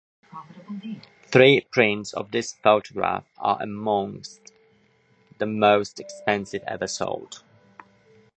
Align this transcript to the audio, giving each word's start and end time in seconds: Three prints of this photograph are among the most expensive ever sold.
Three 1.27 1.61
prints 1.69 2.11
of 2.13 2.31
this 2.31 2.53
photograph 2.53 3.23
are 3.37 3.61
among 3.61 4.23
the 5.37 5.45
most 5.45 5.99
expensive 5.99 6.63
ever 6.65 6.87
sold. 6.87 7.43